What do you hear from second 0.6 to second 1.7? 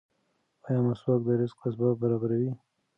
ایا مسواک د رزق